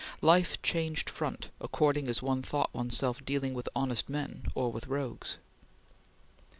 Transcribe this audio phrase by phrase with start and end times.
[0.23, 4.87] Life changed front, according as one thought one's self dealing with honest men or with
[4.87, 5.37] rogues.